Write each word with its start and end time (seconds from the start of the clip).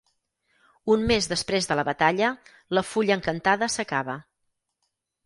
Un 0.93 1.03
mes 1.11 1.27
després 1.33 1.69
de 1.71 1.77
la 1.79 1.83
batalla, 1.89 2.31
la 2.79 2.83
fulla 2.93 3.17
encantada 3.21 3.69
s'acaba. 3.75 4.17